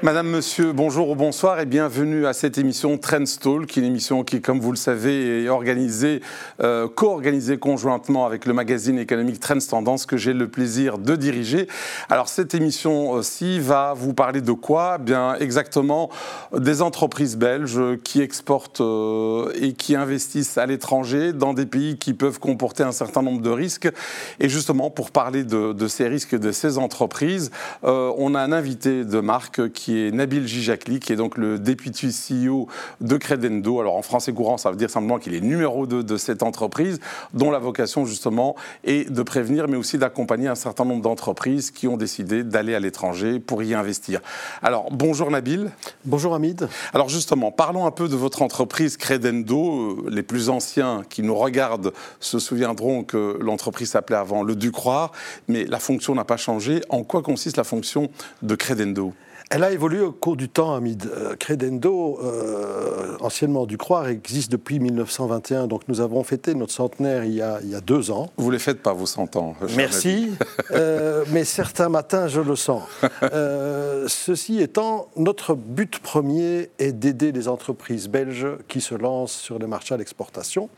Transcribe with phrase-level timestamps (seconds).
[0.00, 4.22] Madame, Monsieur, bonjour ou bonsoir et bienvenue à cette émission Trendstall, qui est une émission
[4.22, 6.20] qui, comme vous le savez, est organisée,
[6.62, 11.66] euh, co-organisée conjointement avec le magazine économique Trends Tendance que j'ai le plaisir de diriger.
[12.08, 14.98] Alors cette émission aussi va vous parler de quoi?
[14.98, 16.10] Bien exactement
[16.56, 22.14] des entreprises belges qui exportent euh, et qui investissent à l'étranger dans des pays qui
[22.14, 23.90] peuvent comporter un certain nombre de risques.
[24.38, 27.50] Et justement, pour parler de, ces risques de ces entreprises,
[27.82, 31.38] euh, on a un invité de marque qui qui est Nabil Gijakli, qui est donc
[31.38, 32.68] le député CEO
[33.00, 33.80] de Credendo.
[33.80, 37.00] Alors en français courant, ça veut dire simplement qu'il est numéro 2 de cette entreprise,
[37.32, 41.88] dont la vocation justement est de prévenir, mais aussi d'accompagner un certain nombre d'entreprises qui
[41.88, 44.20] ont décidé d'aller à l'étranger pour y investir.
[44.60, 45.70] Alors bonjour Nabil.
[46.04, 46.68] Bonjour Hamid.
[46.92, 50.04] Alors justement, parlons un peu de votre entreprise Credendo.
[50.10, 55.12] Les plus anciens qui nous regardent se souviendront que l'entreprise s'appelait avant Le Ducroix,
[55.48, 56.82] mais la fonction n'a pas changé.
[56.90, 58.10] En quoi consiste la fonction
[58.42, 59.14] de Credendo?
[59.50, 61.06] Elle a évolué au cours du temps, Hamid.
[61.06, 65.66] Euh, Credendo, euh, anciennement Ducroix, existe depuis 1921.
[65.68, 68.30] Donc nous avons fêté notre centenaire il y a, il y a deux ans.
[68.36, 69.54] Vous ne les faites pas, vos 100 ans.
[69.74, 70.32] Merci.
[70.72, 72.82] euh, mais certains matins, je le sens.
[73.22, 79.58] Euh, ceci étant, notre but premier est d'aider les entreprises belges qui se lancent sur
[79.58, 80.68] les marchés à l'exportation.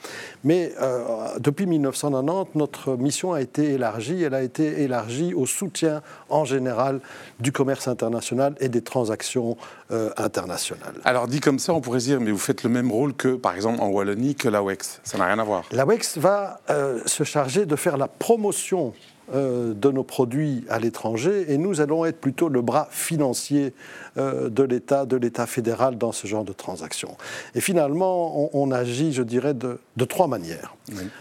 [0.44, 0.72] Mais
[1.38, 4.22] depuis 1990, notre mission a été élargie.
[4.22, 7.00] Elle a été élargie au soutien en général
[7.40, 9.56] du commerce international et des transactions
[9.90, 10.94] euh, internationales.
[11.04, 13.54] Alors dit comme ça, on pourrait dire, mais vous faites le même rôle que, par
[13.54, 15.00] exemple, en Wallonie, que la WEX.
[15.02, 15.64] Ça n'a rien à voir.
[15.72, 18.92] La WEX va euh, se charger de faire la promotion
[19.32, 23.72] euh, de nos produits à l'étranger et nous allons être plutôt le bras financier
[24.16, 27.16] de l'État, de l'État fédéral dans ce genre de transactions.
[27.54, 30.74] Et finalement, on, agit, je dirais, de, trois manières.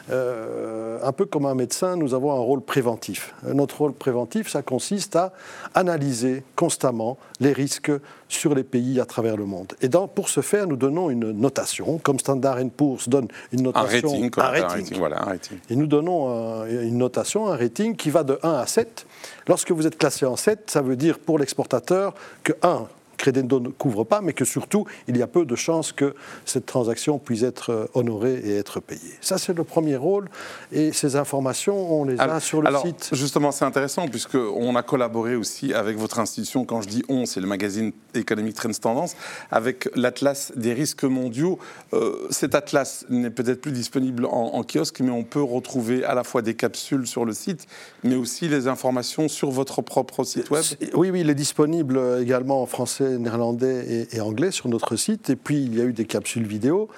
[0.09, 3.33] un peu comme un médecin, nous avons un rôle préventif.
[3.43, 5.33] Notre rôle préventif, ça consiste à
[5.73, 7.91] analyser constamment les risques
[8.27, 9.73] sur les pays à travers le monde.
[9.81, 14.09] Et dans, pour ce faire, nous donnons une notation, comme Standard Poor's donne une notation.
[14.09, 14.97] Un rating, un rating.
[14.97, 15.57] voilà, un rating.
[15.69, 19.05] Et nous donnons une notation, un rating qui va de 1 à 7.
[19.47, 22.13] Lorsque vous êtes classé en 7, ça veut dire pour l'exportateur
[22.43, 22.87] que 1,
[23.19, 26.15] Credendo ne couvre pas, mais que surtout, il y a peu de chances que
[26.45, 29.17] cette transaction puisse être euh, honorée et être payée.
[29.19, 30.29] Ça, c'est le premier rôle.
[30.71, 33.09] Et ces informations, on les a sur le alors, site.
[33.11, 36.63] Justement, c'est intéressant, puisqu'on a collaboré aussi avec votre institution.
[36.63, 39.15] Quand je dis on, c'est le magazine économique Trends Tendance,
[39.51, 41.59] avec l'Atlas des risques mondiaux.
[41.93, 46.23] Euh, cet atlas n'est peut-être plus disponible en, kiosque, mais on peut retrouver à la
[46.23, 47.67] fois des capsules sur le site,
[48.03, 50.63] mais aussi les informations sur votre propre site web.
[50.93, 55.29] Oui, oui, il est disponible également en français néerlandais et, anglais sur notre site.
[55.29, 56.89] Et puis, il y a eu des capsules vidéo.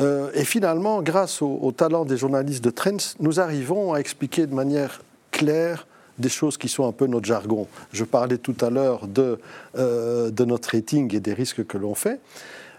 [0.00, 4.54] Euh, et finalement, grâce au, talent des journalistes de Trends, nous arrivons à expliquer de
[4.54, 5.86] manière claire
[6.18, 7.66] des choses qui sont un peu notre jargon.
[7.92, 9.38] Je parlais tout à l'heure de,
[9.76, 12.20] euh, de notre rating et des risques que l'on fait.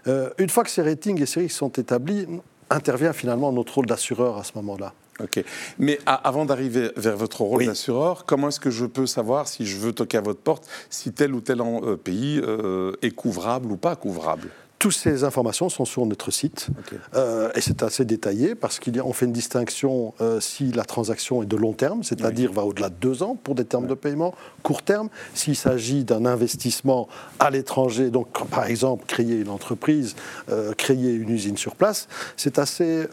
[0.06, 2.26] Euh, une fois que ces ratings et ces risques sont établis,
[2.68, 4.92] intervient finalement notre rôle d'assureur à ce moment-là.
[5.22, 5.44] Ok.
[5.78, 9.76] Mais avant d'arriver vers votre rôle d'assureur, comment est-ce que je peux savoir si je
[9.76, 13.76] veux toquer à votre porte, si tel ou tel euh, pays euh, est couvrable ou
[13.76, 14.48] pas couvrable?
[14.80, 16.68] Toutes ces informations sont sur notre site.
[17.14, 21.46] Euh, et c'est assez détaillé parce qu'on fait une distinction euh, si la transaction est
[21.46, 24.82] de long terme, c'est-à-dire va au-delà de deux ans pour des termes de paiement, court
[24.82, 27.08] terme, s'il s'agit d'un investissement
[27.38, 30.16] à l'étranger, donc par exemple créer une entreprise,
[30.48, 33.06] euh, créer une usine sur place, c'est assez...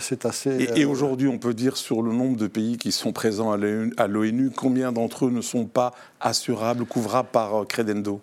[0.00, 3.50] c'est assez et, aujourd'hui, on peut dire sur le nombre de pays qui sont présents
[3.50, 8.20] à l'ONU, combien d'entre eux ne sont pas assurables, couvrables par Credendo?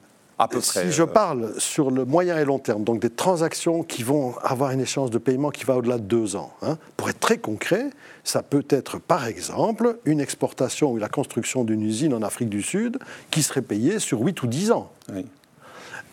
[0.59, 4.35] Si je euh, parle sur le moyen et long terme, donc des transactions qui vont
[4.41, 7.37] avoir une échéance de paiement qui va au-delà de deux ans, hein, pour être très
[7.37, 7.89] concret,
[8.23, 12.61] ça peut être par exemple une exportation ou la construction d'une usine en Afrique du
[12.61, 12.99] Sud
[13.31, 14.91] qui serait payée sur 8 ou 10 ans.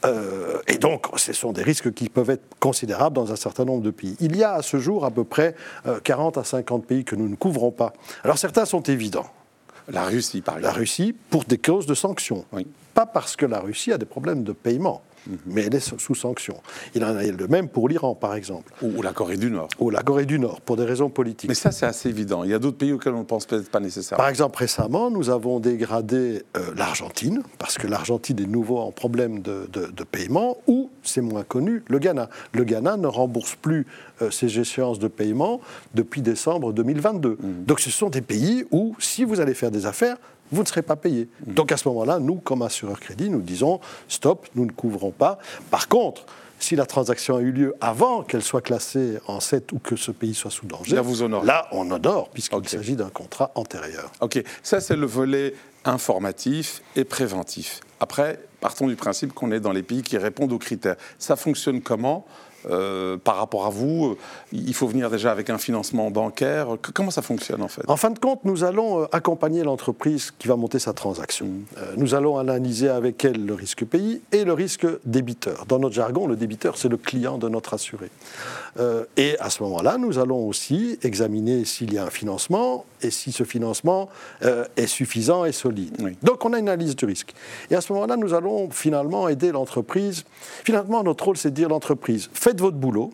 [0.04, 3.82] Euh, et donc, ce sont des risques qui peuvent être considérables dans un certain nombre
[3.82, 4.16] de pays.
[4.20, 5.54] Il y a à ce jour à peu près
[6.04, 7.92] 40 euh, à 50 pays que nous ne couvrons pas.
[8.24, 9.26] Alors certains sont évidents.
[9.88, 10.74] La Russie, par exemple.
[10.74, 12.44] La Russie, pour des causes de sanctions.
[12.52, 12.66] Oui.
[12.94, 15.02] Pas parce que la Russie a des problèmes de paiement.
[15.26, 15.38] Mhm.
[15.46, 16.56] mais elle est sous sanction.
[16.94, 18.72] Il en a le même pour l'Iran, par exemple.
[18.82, 19.68] Ou, la Corée du Nord.
[19.78, 21.48] Ou la Corée du Nord, pour des raisons politiques.
[21.48, 22.44] Mais ça, c'est assez évident.
[22.44, 24.22] Il y a d'autres pays auxquels on ne pense peut-être pas nécessairement.
[24.22, 29.42] Par exemple, récemment, nous avons dégradé euh, l'Argentine, parce que l'Argentine est nouveau en problème
[29.42, 29.66] de,
[30.10, 32.28] paiement, ou, c'est moins connu, le Ghana.
[32.52, 33.86] Le Ghana ne rembourse plus
[34.20, 35.60] euh, ses échéances de paiement
[35.94, 37.38] depuis décembre 2022.
[37.40, 37.64] Mhm.
[37.64, 40.16] Donc ce sont des pays où, si vous allez faire des affaires,
[40.52, 41.28] vous ne serez pas payé.
[41.46, 41.54] Mmh.
[41.54, 45.38] Donc à ce moment-là, nous, comme assureur crédit, nous disons stop, nous ne couvrons pas.
[45.70, 46.26] Par contre,
[46.62, 50.12] si la transaction a eu lieu avant qu'elle soit classée en 7 ou que ce
[50.12, 51.46] pays soit sous danger, là, vous honorez.
[51.46, 54.12] là on honore, puisqu'il s'agit d'un contrat antérieur.
[54.20, 55.54] Ok, ça c'est le volet
[55.84, 57.80] informatif et préventif.
[57.98, 60.96] Après, partons du principe qu'on est dans les pays qui répondent aux critères.
[61.18, 62.24] Ça fonctionne comment?
[62.70, 64.16] Euh, par rapport à vous euh,
[64.52, 66.68] Il faut venir déjà avec un financement bancaire.
[66.94, 67.82] Comment ça fonctionne en fait?
[67.88, 71.48] En fin de compte, nous allons euh, accompagner l'entreprise qui va monter sa transaction.
[71.96, 75.64] Nous allons analyser avec elle le risque pays et le risque débiteur.
[75.66, 78.10] Dans notre jargon, le débiteur, c'est le client de notre assuré.
[79.16, 83.32] et à ce moment-là, nous allons aussi examiner s'il y a un financement et si
[83.32, 84.08] ce financement
[84.40, 86.16] est suffisant et solide.
[86.22, 87.34] Donc on a une analyse du risque.
[87.70, 90.24] Et à ce moment-là, nous allons finalement aider l'entreprise.
[90.64, 93.12] Finalement, notre rôle, c'est de dire l'entreprise, faites votre boulot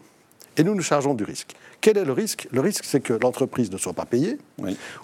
[0.58, 1.54] et nous nous chargeons du risque.
[1.80, 2.48] Quel est le risque?
[2.50, 4.38] Le risque, c'est que l'entreprise ne soit pas payée,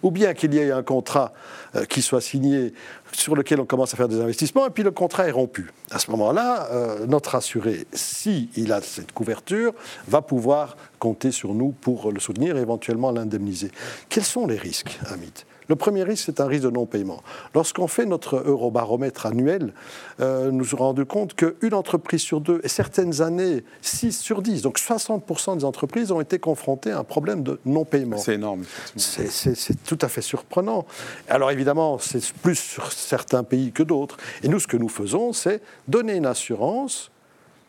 [0.02, 1.32] ou bien qu'il y ait un contrat
[1.76, 2.75] euh, qui soit signé
[3.16, 5.72] sur lequel on commence à faire des investissements, et puis le contrat est rompu.
[5.90, 9.72] À ce moment-là, euh, notre assuré, s'il a cette couverture,
[10.08, 13.70] va pouvoir compter sur nous pour le soutenir et éventuellement l'indemniser.
[14.08, 15.44] Quels sont les risques, Amit?
[15.69, 17.22] Le premier risque, c'est un risque de non-paiement.
[17.55, 19.72] Lorsqu'on fait notre eurobaromètre annuel,
[20.20, 24.43] euh, nous nous sommes rendus compte qu'une entreprise sur deux, et certaines années, 6 sur
[24.43, 28.19] 10, donc 60% des entreprises ont été confrontées à un problème de non-paiement.
[28.19, 28.64] C'est énorme.
[28.96, 30.87] C'est tout à fait surprenant.
[31.28, 34.16] Alors évidemment, c'est plus sur certains pays que d'autres.
[34.42, 37.10] Et nous, ce que nous faisons, c'est donner une assurance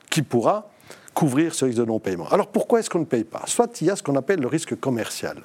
[0.09, 0.69] qui pourra
[1.13, 2.27] couvrir ce risque de non-paiement.
[2.29, 3.43] Alors pourquoi est-ce qu'on ne paye pas?
[3.45, 5.37] Soit il y a ce qu'on appelle le risque commercial.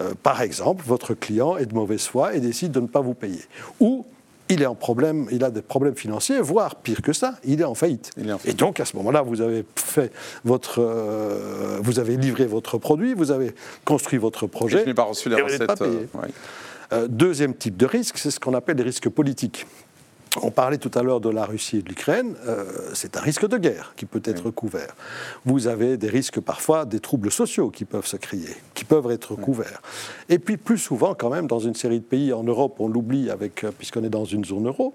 [0.00, 3.14] Euh, par exemple, votre client est de mauvaise foi et décide de ne pas vous
[3.14, 3.42] payer.
[3.80, 4.04] Ou
[4.50, 7.64] il est en problème, il a des problèmes financiers, voire pire que ça, il est
[7.64, 8.10] en faillite.
[8.44, 10.12] Et donc à ce moment-là, vous avez fait
[10.44, 13.54] votre, euh, vous avez livré votre produit, vous avez
[13.84, 14.78] construit votre projet.
[14.78, 15.80] Et je n'ai pas reçu la recette.
[15.80, 16.06] Euh,
[17.08, 19.66] deuxième type de risque, c'est ce qu'on appelle les risques politiques.
[20.42, 23.46] On parlait tout à l'heure de la Russie et de l'Ukraine, euh, c'est un risque
[23.46, 24.96] de guerre qui peut être couvert.
[25.44, 29.36] Vous avez des risques parfois, des troubles sociaux qui peuvent se créer, qui peuvent être
[29.36, 29.80] couverts.
[30.28, 33.30] Et puis plus souvent quand même, dans une série de pays en Europe, on l'oublie
[33.30, 34.94] avec, euh, puisqu'on est dans une zone euro,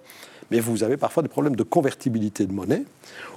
[0.52, 2.84] mais vous avez parfois des problèmes de convertibilité de monnaie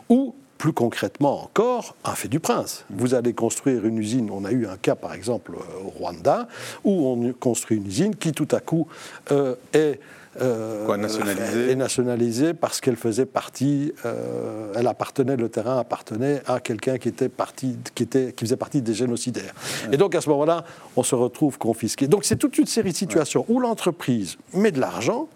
[0.09, 2.85] ou plus concrètement encore, un fait du prince.
[2.89, 5.55] Vous allez construire une usine, on a eu un cas par exemple
[5.85, 6.47] au Rwanda,
[6.85, 8.87] où on construit une usine qui tout à coup
[9.33, 9.99] euh, est
[10.41, 16.43] euh, Quoi, nationalisée est nationalisée parce qu'elle faisait partie, euh, elle appartenait, le terrain appartenait
[16.47, 19.55] à quelqu'un qui était parti, qui était, qui faisait partie des génocidaires.
[19.91, 20.65] Et donc à ce moment-là,
[20.95, 22.07] on se retrouve confisqué.
[22.07, 25.27] Donc c'est toute une série de situations où l'entreprise met de l'argent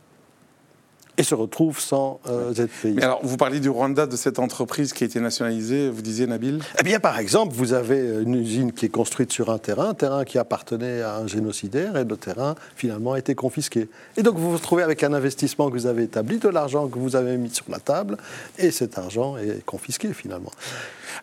[1.19, 2.95] et se retrouve sans euh, être payé.
[2.95, 6.27] Mais alors, vous parlez du Rwanda, de cette entreprise qui a été nationalisée, vous disiez,
[6.27, 6.61] Nabil?
[6.79, 9.95] Eh bien, par exemple, vous avez une usine qui est construite sur un terrain, un
[9.95, 13.89] terrain qui appartenait à un génocidaire, et le terrain, finalement, a été confisqué.
[14.17, 16.99] Et donc, vous vous retrouvez avec un investissement que vous avez établi, de l'argent que
[16.99, 18.17] vous avez mis sur la table,
[18.59, 20.53] et cet argent est confisqué, finalement.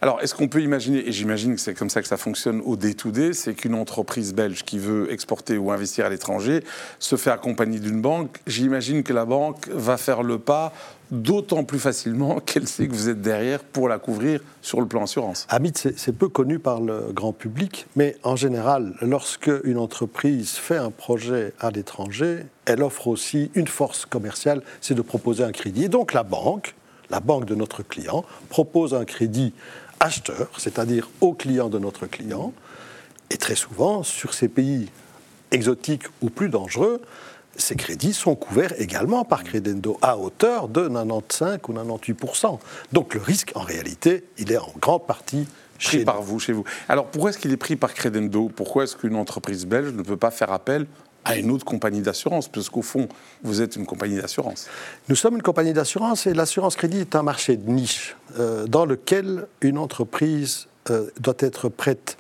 [0.01, 2.75] Alors, est-ce qu'on peut imaginer, et j'imagine que c'est comme ça que ça fonctionne au
[2.75, 6.63] day-to-day, c'est qu'une entreprise belge qui veut exporter ou investir à l'étranger
[6.99, 8.37] se fait accompagner d'une banque.
[8.47, 10.73] J'imagine que la banque va faire le pas
[11.11, 15.03] d'autant plus facilement qu'elle sait que vous êtes derrière pour la couvrir sur le plan
[15.03, 15.45] assurance.
[15.49, 20.77] Amit, c'est peu connu par le grand public, mais en général, lorsque une entreprise fait
[20.77, 25.85] un projet à l'étranger, elle offre aussi une force commerciale, c'est de proposer un crédit.
[25.85, 26.75] Et donc la banque,
[27.13, 29.53] la banque de notre client, propose un crédit
[29.99, 32.53] acheteur, c'est-à-dire au client de notre client,
[33.29, 34.89] et très souvent, sur ces pays
[35.51, 37.01] exotiques ou plus dangereux,
[37.55, 42.59] ces crédits sont couverts également par Credendo à hauteur de 95 ou 98%.
[42.91, 45.45] Donc le risque, en réalité, il est en grande partie
[45.77, 46.63] pris par vous, chez vous.
[46.89, 48.49] Alors pourquoi est-ce qu'il est pris par Credendo?
[48.55, 50.87] Pourquoi est-ce qu'une entreprise belge ne peut pas faire appel
[51.25, 53.07] à une autre compagnie d'assurance, parce qu'au fond,
[53.43, 54.67] vous êtes une compagnie d'assurance.
[55.09, 58.85] Nous sommes une compagnie d'assurance et l'assurance crédit est un marché de niche euh, dans
[58.85, 62.17] lequel une entreprise euh, doit être prête,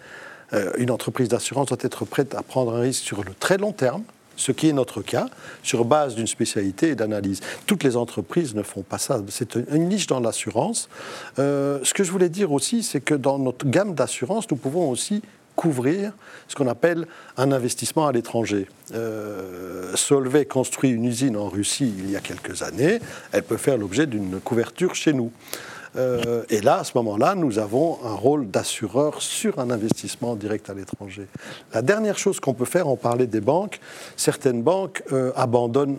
[0.53, 3.73] euh, une entreprise d'assurance doit être prête à prendre un risque sur le très long
[3.73, 4.03] terme,
[4.35, 5.27] ce qui est notre cas,
[5.61, 7.41] sur base d'une spécialité et d'analyse.
[7.67, 9.21] Toutes les entreprises ne font pas ça.
[9.29, 10.89] C'est une niche dans l'assurance.
[11.37, 15.21] ce que je voulais dire aussi, c'est que dans notre gamme d'assurance, nous pouvons aussi
[15.55, 16.13] couvrir
[16.47, 17.07] ce qu'on appelle
[17.37, 18.67] un investissement à l'étranger.
[18.93, 22.99] Euh, Solvay construit une usine en Russie il y a quelques années,
[23.31, 25.31] elle peut faire l'objet d'une couverture chez nous.
[25.95, 30.69] Euh, et là, à ce moment-là, nous avons un rôle d'assureur sur un investissement direct
[30.69, 31.27] à l'étranger.
[31.73, 33.79] La dernière chose qu'on peut faire, on parlait des banques,
[34.17, 35.97] certaines banques euh, abandonnent,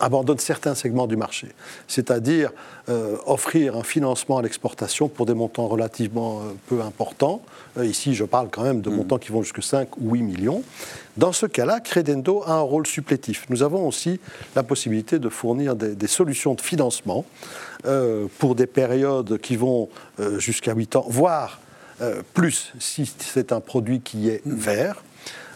[0.00, 1.48] abandonnent, certains segments du marché,
[1.86, 2.50] c'est-à-dire
[2.88, 7.40] euh, offrir un financement à l'exportation pour des montants relativement peu importants.
[7.82, 8.96] ici, je parle quand même de mmh.
[8.96, 10.62] montants qui vont jusqu'à 5 ou 8 millions.
[11.18, 13.46] Dans ce cas-là, Credendo a un rôle supplétif.
[13.48, 14.20] Nous avons aussi
[14.54, 17.26] la possibilité de fournir des, solutions de financement
[17.86, 19.88] euh, pour des périodes qui vont
[20.20, 21.60] euh, jusqu'à 8 ans, voire
[22.02, 25.02] euh, plus si c'est un produit qui est vert.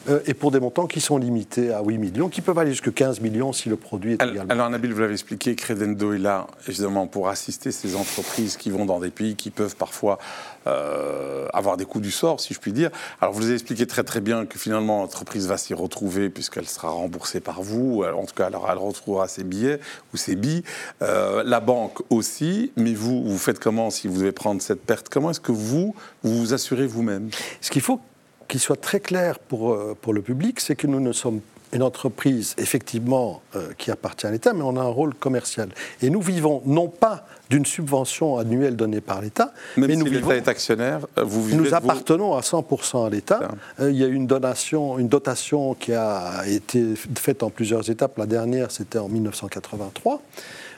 [0.09, 2.91] Euh, et pour des montants qui sont limités à 8 millions, qui peuvent aller jusqu'à
[2.91, 4.51] 15 millions si le produit est également.
[4.51, 8.85] Alors, Nabil, vous l'avez expliqué, Credendo est là, évidemment, pour assister ces entreprises qui vont
[8.85, 10.19] dans des pays qui peuvent parfois
[10.67, 12.91] euh, avoir des coups du sort, si je puis dire.
[13.21, 16.91] Alors, vous avez expliqué très très bien que finalement, l'entreprise va s'y retrouver puisqu'elle sera
[16.91, 18.05] remboursée par vous.
[18.05, 19.81] En tout cas, alors, elle retrouvera ses billets
[20.13, 20.63] ou ses billes.
[21.03, 22.73] Euh, la banque aussi.
[22.77, 25.09] Mais vous, vous faites comment si vous devez prendre cette perte?
[25.09, 27.31] Comment est-ce que vous, vous vous assurez vous-même?
[27.61, 28.01] Ce qu'il faut
[28.49, 31.41] qu'il soit très clair pour, euh, pour le public, c'est que nous ne sommes
[31.73, 35.71] une entreprise, effectivement, euh, qui appartient à l'État, mais on a un rôle commercial.
[36.03, 40.37] Et nous vivons non pas d'une subvention annuelle donnée par l'État, mais nous si l'État
[40.37, 43.49] est actionnaire, euh, vous vivez Nous appartenons à 100% à l'État.
[43.81, 48.19] il y a eu une donation, une dotation qui a été faite en plusieurs étapes.
[48.19, 50.21] La dernière, c'était en 1983.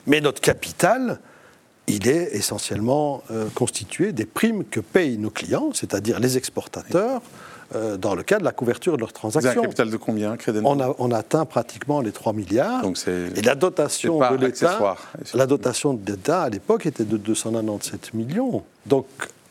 [0.07, 1.19] Mais notre capital,
[1.87, 7.21] il est essentiellement constitué des primes que payent nos clients, c'est-à-dire les exportateurs.
[7.73, 9.49] Euh, dans le cas de la couverture de leurs transactions.
[9.49, 12.83] Avez un capital de combien, on, a, on atteint pratiquement les 3 milliards.
[12.83, 14.95] Donc et la dotation de l'État,
[15.33, 18.63] la dotation de l'État à l'époque était de 297 millions.
[18.85, 19.07] Donc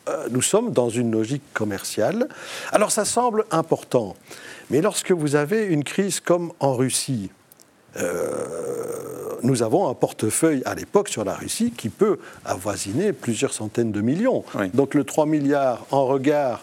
[0.08, 2.28] euh, nous sommes dans une logique commerciale.
[2.70, 4.14] Alors ça semble important,
[4.70, 7.30] mais lorsque vous avez une crise comme en Russie,
[7.96, 8.14] euh,
[9.42, 14.00] nous avons un portefeuille à l'époque sur la Russie qui peut avoisiner plusieurs centaines de
[14.00, 14.44] millions.
[14.72, 16.62] Donc le 3 milliards en regard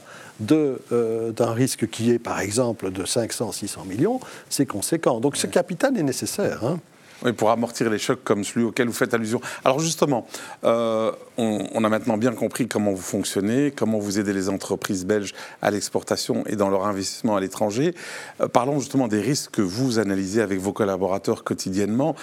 [0.51, 4.19] euh, d'un risque qui est, par exemple, de 500-600 millions,
[4.50, 5.19] c'est conséquent.
[5.19, 6.63] Donc ce capital est nécessaire.
[6.63, 6.79] Hein.
[7.38, 9.42] Pour amortir les chocs comme celui auquel vous faites allusion.
[9.63, 10.28] Alors justement,
[10.63, 15.34] euh, on, a maintenant bien compris comment vous fonctionnez, comment vous aidez les entreprises belges
[15.62, 17.94] à l'exportation et dans leur investissement à l'étranger.
[18.42, 22.16] Euh, parlons justement des risques que vous analysez avec vos collaborateurs quotidiennement.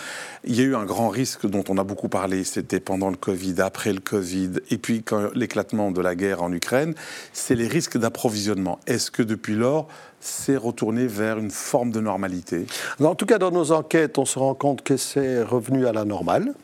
[0.45, 3.17] Il y a eu un grand risque dont on a beaucoup parlé, c'était pendant le
[3.17, 6.95] Covid, après le Covid, et puis l'éclatement de la guerre en Ukraine,
[7.33, 8.81] c'est les risques d'approvisionnement.
[8.87, 9.89] Est-ce que depuis lors,
[10.21, 12.67] c'est retourné vers une forme de normalité.
[13.03, 16.05] En tout cas, dans nos enquêtes, on se rend compte que c'est revenu à la
[16.05, 16.55] normale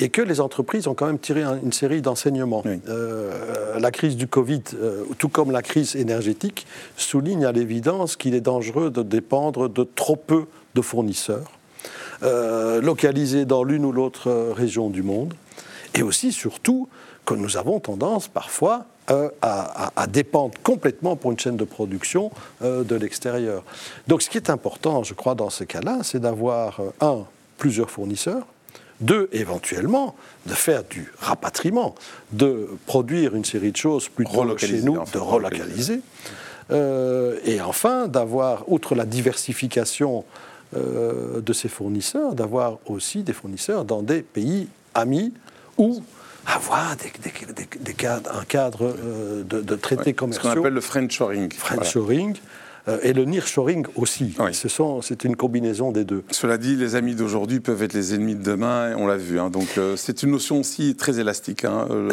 [0.00, 2.62] et que les entreprises ont quand même tiré une série d'enseignements.
[2.88, 8.34] Euh, la crise du Covid, euh, tout comme la crise énergétique, souligne à l'évidence qu'il
[8.34, 11.52] est dangereux de dépendre de trop peu de fournisseurs,
[12.22, 15.34] euh, localisés dans l'une ou l'autre région du monde,
[15.94, 16.88] et aussi, surtout,
[17.24, 22.30] que nous avons tendance parfois euh, à, dépendre complètement pour une chaîne de production
[22.62, 23.62] euh, de l'extérieur.
[24.08, 27.26] Donc ce qui est important, je crois, dans ce cas-là, c'est d'avoir, euh, un,
[27.58, 28.46] plusieurs fournisseurs,
[29.02, 30.14] deux, éventuellement,
[30.46, 31.94] de faire du rapatriement,
[32.32, 36.00] de produire une série de choses plutôt chez nous, de relocaliser,
[36.70, 40.24] et enfin d'avoir, outre la diversification
[40.74, 45.34] de ces fournisseurs, d'avoir aussi des fournisseurs dans des pays amis
[45.76, 46.02] où
[46.46, 50.50] avoir des, cadres, un cadre euh, de, traités commerciaux.
[50.50, 51.52] Ce qu'on appelle le friendshoring.
[51.52, 52.36] Friendshoring.
[52.86, 54.34] Euh, et le nearshoring aussi.
[54.52, 56.22] C'est une combinaison des deux.
[56.30, 59.40] Cela dit, les amis d'aujourd'hui peuvent être les ennemis de demain, on l'a vu.
[59.40, 59.48] Hein.
[59.48, 62.10] donc euh, c'est une notion aussi très élastique, hein, le,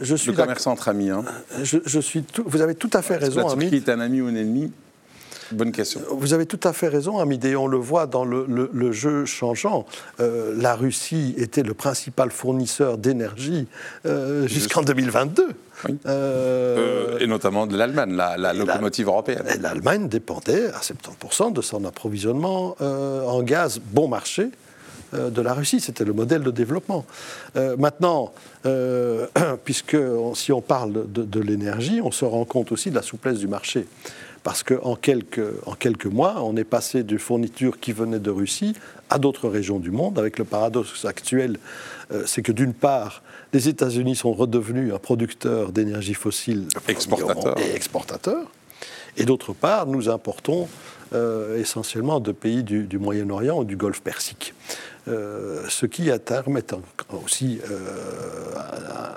[0.00, 1.10] je, suis le commerce entre amis.
[1.10, 1.24] Hein.
[1.62, 3.68] Je, suis vous avez tout à fait raison, ami.
[3.68, 4.72] Qui est un ami ou un ennemi
[5.52, 6.00] Bonne question.
[6.10, 7.56] Vous avez tout à fait raison, Amidé.
[7.56, 9.86] On le voit dans le, jeu changeant.
[10.20, 13.66] Euh, la Russie était le principal fournisseur d'énergie
[14.06, 15.48] euh, jusqu'en 2022.
[16.06, 19.44] Euh, et notamment de l'Allemagne, la, locomotive européenne.
[19.60, 24.50] L'Allemagne dépendait à 70% de son approvisionnement en gaz bon marché
[25.12, 25.80] de la Russie.
[25.80, 27.04] C'était le modèle de développement.
[27.78, 28.32] maintenant,
[29.64, 29.96] puisque
[30.34, 33.86] si on parle de l'énergie, on se rend compte aussi de la souplesse du marché
[34.44, 38.74] parce qu'en quelques, en quelques mois, on est passé de fournitures qui venaient de Russie
[39.10, 41.58] à d'autres régions du monde, avec le paradoxe actuel,
[42.12, 43.22] euh, c'est que d'une part,
[43.54, 47.58] les États-Unis sont redevenus un producteur d'énergie fossile exportateur.
[47.58, 48.46] et exportateur,
[49.16, 50.68] et d'autre part, nous importons
[51.14, 54.52] euh, essentiellement de pays du, du Moyen-Orient ou du Golfe Persique.
[55.06, 56.60] Euh, ce qui à terme
[57.24, 58.54] aussi, euh,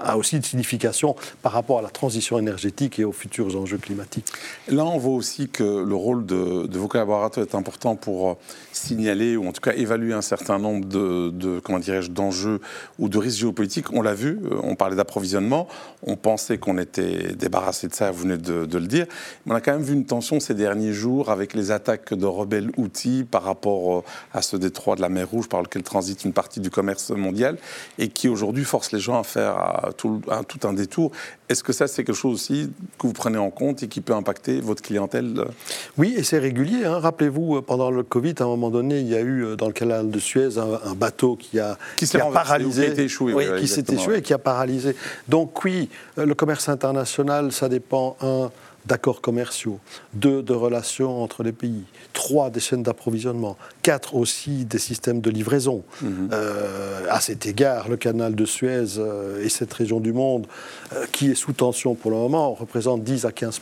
[0.04, 4.28] a aussi une signification par rapport à la transition énergétique et aux futurs enjeux climatiques.
[4.68, 8.34] Là, on voit aussi que le rôle de, vos collaborateurs est important pour euh,
[8.74, 12.60] signaler ou en tout cas évaluer un certain nombre de, comment dirais-je d'enjeux
[13.00, 13.94] ou de risques géopolitiques.
[13.94, 15.70] On l'a vu, on parlait d'approvisionnement,
[16.04, 19.06] on pensait qu'on était débarrassé de ça, vous venez de, de, le dire,
[19.46, 22.26] mais on a quand même vu une tension ces derniers jours avec les attaques de
[22.26, 26.34] rebelles outils par rapport à ce détroit de la mer Rouge par lequel transite une
[26.34, 27.58] partie du commerce mondial
[27.98, 31.12] et qui aujourd'hui force les gens à faire tout, un, tout un détour.
[31.50, 34.14] Est-ce que ça, c'est quelque chose aussi que vous prenez en compte et qui peut
[34.14, 35.46] impacter votre clientèle?
[35.98, 36.84] Oui, et c'est régulier.
[36.84, 37.00] Hein.
[37.00, 39.68] Rappelez-vous, euh, pendant le Covid, à un moment donné, il y a eu euh, dans
[39.68, 43.68] le canal de Suez un, bateau qui a, qui, qui a paralysé, qui, échoué, qui
[43.68, 44.96] s'est échoué et qui a paralysé.
[45.30, 48.52] Donc oui, euh, le commerce international, ça dépend un
[48.88, 49.80] d'accords commerciaux,
[50.14, 55.30] deux, de relations entre les pays, trois, des chaînes d'approvisionnement, quatre, aussi des systèmes de
[55.30, 55.84] livraison.
[56.02, 56.30] Mhm.
[56.32, 60.48] Euh, à cet égard, le canal de Suez euh, et cette région du monde,
[60.94, 63.62] euh, qui est sous tension pour le moment, représente 10 à 15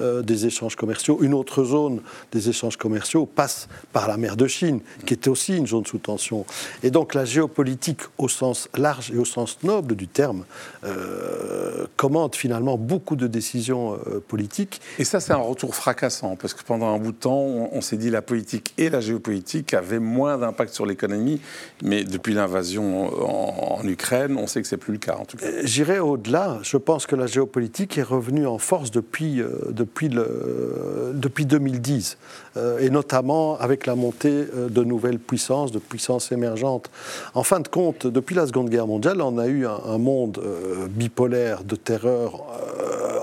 [0.00, 1.18] euh, des échanges commerciaux.
[1.22, 2.00] Une autre zone
[2.32, 5.98] des échanges commerciaux passe par la mer de Chine, qui était aussi une zone sous
[5.98, 6.44] tension.
[6.82, 10.44] Et donc la géopolitique au sens large et au sens noble du terme
[10.84, 14.80] euh, commande finalement beaucoup de décisions euh, politiques.
[14.98, 17.96] Et ça, c'est un retour fracassant, parce que pendant un bout de temps, on, s'est
[17.96, 21.40] dit la politique et la géopolitique avaient moins d'impact sur l'économie,
[21.82, 25.36] mais depuis l'invasion en, en, Ukraine, on sait que c'est plus le cas en tout
[25.36, 25.46] cas.
[25.64, 26.58] J'irai au-delà.
[26.62, 29.40] Je pense que la géopolitique est revenue en force depuis,
[29.70, 32.18] depuis depuis, le, depuis 2010,
[32.56, 36.90] euh, et notamment avec la montée euh, de nouvelles puissances, de puissances émergentes.
[37.34, 40.86] En fin de compte, depuis la Seconde Guerre mondiale, on a eu un, monde euh,
[40.88, 42.44] bipolaire de terreur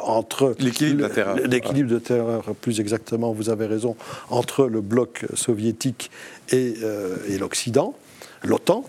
[0.03, 0.55] entre...
[0.59, 1.35] L'équilibre de terreur.
[1.35, 3.95] L'équilibre de terreur, plus exactement, vous avez raison,
[4.29, 6.11] entre le bloc soviétique
[6.51, 6.75] et,
[7.27, 7.95] et l'Occident,
[8.43, 8.83] l'OTAN,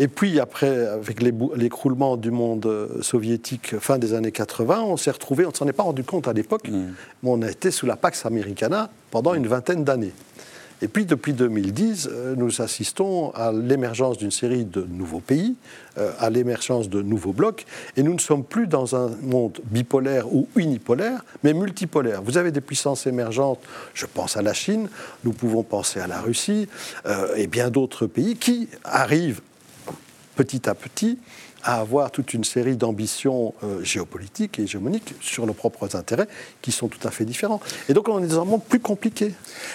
[0.00, 5.10] et puis après, avec l'écroulement du monde euh, soviétique fin des années 80, on s'est
[5.10, 6.94] retrouvé, on ne s'en est pas rendu compte à l'époque, mm.
[7.22, 10.12] mais on a été sous la Pax Americana pendant une vingtaine d'années.
[10.80, 15.56] Et puis depuis 2010, euh, nous assistons à l'émergence d'une série de nouveaux pays,
[15.98, 20.32] euh, à l'émergence de nouveaux blocs, et nous ne sommes plus dans un monde bipolaire
[20.32, 22.22] ou unipolaire, mais multipolaire.
[22.22, 23.58] Vous avez des puissances émergentes,
[23.94, 24.88] je pense à la Chine,
[25.24, 26.68] nous pouvons penser à la Russie,
[27.34, 29.40] et bien d'autres pays qui arrivent
[30.38, 31.18] petit à petit
[31.62, 36.28] à avoir toute une série d'ambitions euh, géopolitiques et hégémoniques sur nos propres intérêts
[36.62, 37.60] qui sont tout à fait différents.
[37.88, 39.34] Et donc on est dans un monde plus compliqué.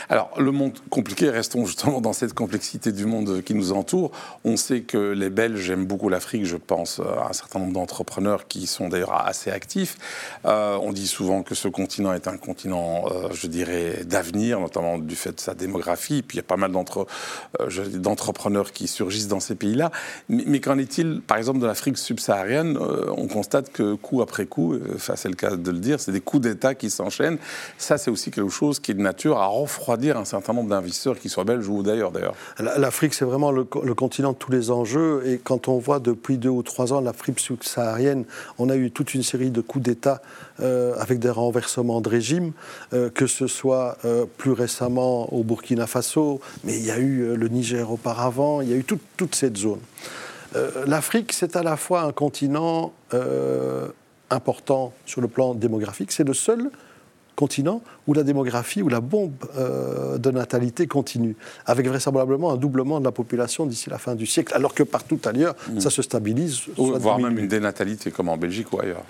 [0.10, 4.12] Alors le monde compliqué, restons justement dans cette complexité du monde qui nous entoure.
[4.44, 8.68] On sait que les Belges aiment beaucoup l'Afrique, je pense un certain nombre d'entrepreneurs qui
[8.68, 9.98] sont d'ailleurs assez actifs.
[10.46, 14.98] Euh, on dit souvent que ce continent est un continent, euh, je dirais, d'avenir, notamment
[14.98, 16.22] du fait de sa démographie.
[16.22, 19.92] Puis il y a pas mal d'entrepreneurs qui surgissent dans ces pays-là.
[20.30, 24.22] Mais, mais qu'en est-il, par exemple, de la Afrique subsaharienne, euh, on constate que coup
[24.22, 27.38] après coup, euh, c'est le cas de le dire, c'est des coups d'État qui s'enchaînent.
[27.78, 31.20] Ça, c'est aussi quelque chose qui est de nature à refroidir un certain nombre d'investisseurs,
[31.20, 32.12] qui soient belges ou d'ailleurs.
[32.12, 32.36] d'ailleurs.
[32.58, 35.24] L'Afrique, c'est vraiment le, continent de tous les enjeux.
[35.26, 38.24] Et quand on voit depuis deux ou trois ans l'Afrique subsaharienne,
[38.60, 40.22] on a eu toute une série de coups d'État
[40.62, 42.54] euh, avec des renversements de régime,
[43.14, 43.98] que ce soit
[44.38, 48.74] plus récemment au Burkina Faso, mais il y a eu le Niger auparavant, il y
[48.74, 49.80] a eu toute cette zone.
[50.56, 53.88] Euh, L'Afrique, c'est à la fois un continent euh,
[54.30, 56.70] important sur le plan démographique, c'est le seul
[57.36, 61.36] continent où la démographie, où la bombe euh, de natalité continue,
[61.66, 65.20] avec vraisemblablement un doublement de la population d'ici la fin du siècle, alors que partout
[65.26, 65.80] ailleurs, mm.
[65.80, 66.62] ça se stabilise.
[66.78, 69.04] voire même une dénatalité comme en Belgique ou ailleurs.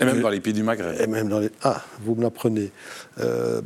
[0.00, 1.00] Et même dans les pays du Maghreb.
[1.00, 1.50] Et même dans les...
[1.64, 2.70] Ah, vous me l'apprenez.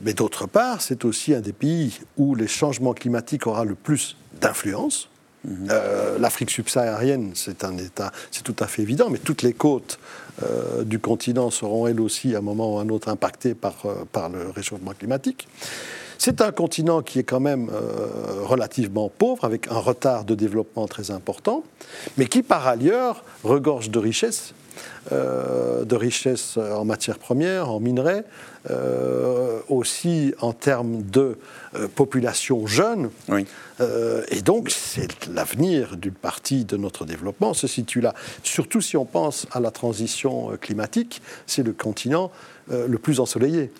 [0.03, 4.17] mais d'autre part, c'est aussi un des pays où les changements climatiques aura le plus
[4.41, 5.11] d'influence.
[5.49, 9.99] Euh, L'Afrique subsaharienne, c'est un État, c'est tout à fait évident, mais toutes les côtes
[10.43, 13.75] euh, du continent seront elles aussi à un moment ou à un autre impactées par,
[13.87, 15.49] euh, par le réchauffement climatique.
[16.19, 17.69] C'est un continent qui est quand même
[18.45, 21.65] relativement pauvre, avec un retard de développement très important,
[22.17, 24.55] mais qui par ailleurs regorge de richesses,
[25.11, 28.25] de richesses en matières premières, en minerais,
[29.69, 31.39] aussi en termes de
[31.95, 33.11] population jeune.
[33.29, 33.47] Oui.
[33.83, 38.15] Euh, et donc, c'est l'avenir d'une partie de notre développement se situe là.
[38.43, 42.31] Surtout si on pense à la transition euh, climatique, c'est le continent
[42.71, 43.73] euh, le plus ensoleillé.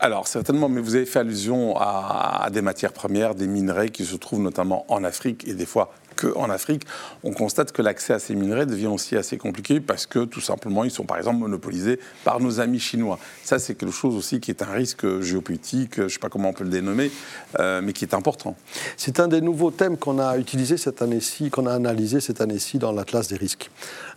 [0.00, 4.04] Alors, certainement, mais vous avez fait allusion à, à, des matières premières, des minerais qui
[4.04, 6.82] se trouvent notamment en Afrique et des fois qu'en Afrique,
[7.24, 10.84] on constate que l'accès à ces minerais devient aussi assez compliqué parce que tout simplement,
[10.84, 13.18] ils sont par exemple monopolisés par nos amis chinois.
[13.44, 16.50] Ça, c'est quelque chose aussi qui est un risque géopolitique, je ne sais pas comment
[16.50, 17.10] on peut le dénommer,
[17.58, 18.56] euh, mais qui est important.
[18.96, 22.78] C'est un des nouveaux thèmes qu'on a utilisé cette année-ci, qu'on a analysé cette année-ci
[22.78, 23.70] dans l'Atlas des risques.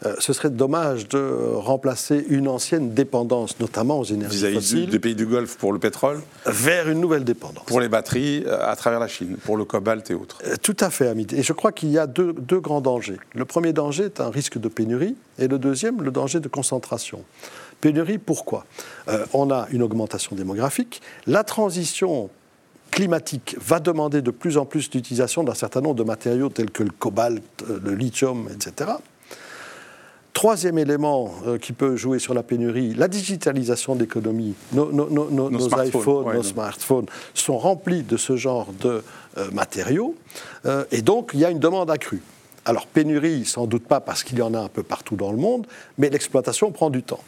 [0.05, 4.89] Euh, ce serait dommage de remplacer une ancienne dépendance, notamment aux énergies Vis-à-vis fossiles.
[4.89, 7.65] des pays du Golfe pour le pétrole Vers une nouvelle dépendance.
[7.65, 10.39] Pour les batteries euh, à travers la Chine, pour le cobalt et autres.
[10.61, 11.27] tout à fait, Amit.
[11.33, 13.19] Et je crois qu'il y a deux, grands dangers.
[13.33, 17.23] Le premier danger est un risque de pénurie et le deuxième, le danger de concentration.
[17.81, 18.65] Pénurie, pourquoi?
[19.07, 21.01] Euh, On a une augmentation démographique.
[21.27, 22.29] La transition
[22.91, 26.83] climatique va demander de plus en plus l'utilisation d'un certain nombre de matériaux tels que
[26.83, 28.91] le cobalt, euh, le lithium, etc.
[30.33, 34.55] Troisième élément euh, qui peut jouer sur la pénurie, la digitalisation de l'économie.
[34.71, 39.03] Nos, iPhones, nos smartphones sont remplis de ce genre de
[39.51, 40.15] matériaux.
[40.65, 42.21] Euh, et donc, il y a une demande accrue.
[42.65, 45.37] Alors, pénurie, sans doute pas parce qu'il y en a un peu partout dans le
[45.37, 45.67] monde,
[45.97, 47.23] mais l'exploitation prend du temps.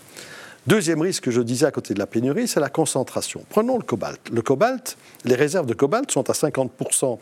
[0.67, 3.43] Deuxième risque, je disais à côté de la pénurie, c'est la concentration.
[3.49, 4.19] Prenons le cobalt.
[4.31, 7.19] Le cobalt, les réserves de cobalt sont à 50%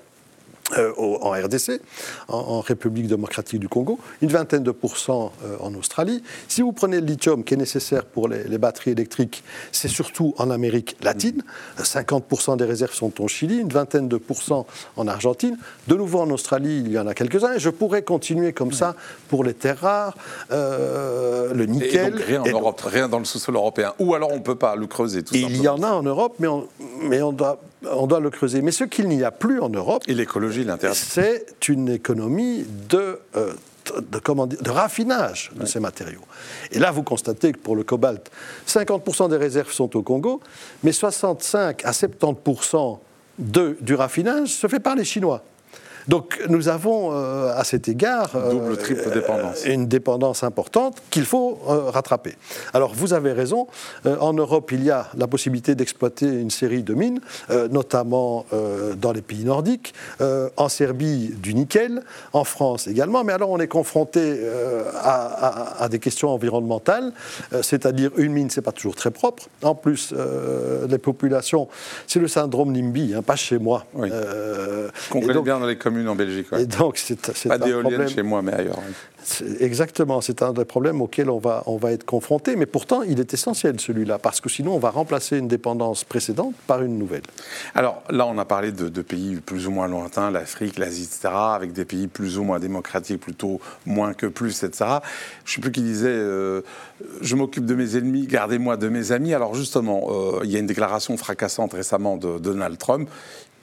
[0.78, 1.82] euh, en RDC,
[2.28, 6.24] en, République démocratique du Congo, une vingtaine de pourcents euh, en Australie.
[6.48, 10.50] Si vous prenez le lithium qui est nécessaire pour les, batteries électriques, c'est surtout en
[10.50, 11.44] Amérique latine.
[11.80, 15.58] 50% des réserves sont au Chili, une vingtaine de pourcents en Argentine.
[15.88, 17.54] De nouveau en Australie, il y en a quelques-uns.
[17.54, 18.96] Et je pourrais continuer comme ça
[19.30, 20.18] pour les terres rares,
[20.52, 22.20] euh, le nickel.
[22.20, 23.94] Et rien en Europe, rien dans le sous-sol européen.
[24.00, 26.36] Ou alors on ne peut pas le creuser tout Il y en a en Europe,
[26.40, 26.68] mais on,
[27.02, 27.60] mais on doit
[27.92, 28.62] on doit le creuser.
[28.62, 33.54] Mais ce qu'il n'y a plus en Europe, et l'écologie c'est une économie de, euh,
[34.02, 36.22] de, comment de raffinage de ces matériaux.
[36.72, 38.32] Et là, vous constatez que pour le cobalt,
[38.68, 40.42] 50% des réserves sont au Congo,
[40.84, 43.00] mais 65 à 70%
[43.40, 45.44] de, du raffinage se fait par les Chinois.
[46.08, 48.76] Donc nous avons euh, à cet égard euh,
[49.66, 52.36] une dépendance importante qu'il faut euh, rattraper.
[52.74, 53.68] Alors vous avez raison,
[54.06, 57.20] en Europe il y a la possibilité d'exploiter une série de mines,
[57.72, 58.46] notamment
[58.98, 59.94] dans les pays nordiques,
[60.58, 62.02] en Serbie du nickel,
[62.34, 64.40] en France également, mais alors on est confronté
[64.96, 67.12] à, des questions environnementales,
[67.62, 70.14] c'est-à-dire une mine c'est pas toujours très propre, en plus
[70.90, 71.68] les populations,
[72.08, 73.86] c'est le syndrome NIMBY, hein, pas chez moi.
[73.94, 74.10] Oui.
[75.10, 75.78] Qu'on connaît bien dans les
[76.08, 76.48] en Belgique.
[76.58, 78.80] Et donc, c'est, Pas d'éoliennes chez moi, mais ailleurs.
[79.60, 83.20] Exactement, c'est un des problèmes auxquels on va, on va être confronté, mais pourtant il
[83.20, 87.22] est essentiel celui-là, parce que sinon on va remplacer une dépendance précédente par une nouvelle.
[87.76, 91.74] Alors là on a parlé de, pays plus ou moins lointains, l'Afrique, l'Asie, etc., avec
[91.74, 95.00] des pays plus ou moins démocratiques, plutôt moins que plus, etc.
[95.46, 96.62] Je ne sais plus qui disait euh,
[97.22, 99.34] Je m'occupe de mes ennemis, gardez-moi de mes amis».
[99.36, 103.10] Alors justement, euh, il y a une déclaration fracassante récemment de Donald Trump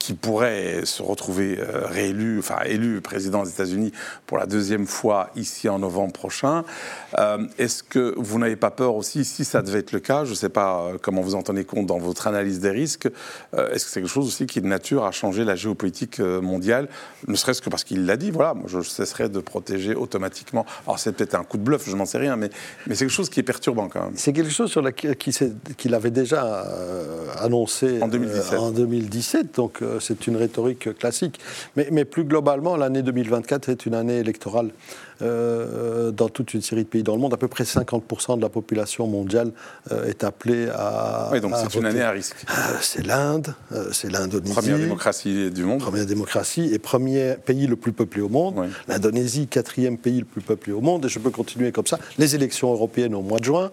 [0.01, 3.91] qui pourrait se retrouver euh, réélu, enfin élu président des États-Unis
[4.25, 6.63] pour la deuxième fois ici en novembre prochain.
[7.19, 10.31] Euh, est-ce que vous n'avez pas peur aussi, si ça devait être le cas, je
[10.31, 13.09] ne sais pas euh, comment vous en tenez compte dans votre analyse des risques,
[13.53, 16.87] est-ce que c'est quelque chose aussi qui est de nature à changer la géopolitique mondiale,
[17.27, 20.65] ne serait-ce que parce qu'il l'a dit, voilà, moi je cesserai de protéger automatiquement.
[20.87, 22.49] Alors c'est peut-être un coup de bluff, je n'en sais rien, mais,
[22.87, 24.13] mais c'est quelque chose qui est perturbant quand même.
[24.15, 24.83] C'est quelque chose sur
[25.77, 26.65] qu'il avait déjà
[27.39, 28.59] annoncé en 2017.
[28.59, 31.39] en 2017 donc c'est une rhétorique classique.
[31.75, 34.71] Mais, plus globalement, l'année 2024 est une année électorale
[35.21, 37.33] euh, dans toute une série de pays dans le monde.
[37.33, 39.51] À peu près 50% de la population mondiale
[39.91, 41.29] euh, est appelée à.
[41.31, 42.37] Oui, donc c'est une année à risque.
[42.81, 43.53] c'est l'Inde,
[43.91, 44.53] c'est l'Indonésie.
[44.53, 45.79] Première démocratie du monde.
[45.79, 48.67] Première démocratie et premier pays le plus peuplé au monde.
[48.87, 51.05] L'Indonésie, quatrième pays le plus peuplé au monde.
[51.05, 51.99] Et je peux continuer comme ça.
[52.17, 53.71] Les élections européennes au mois de juin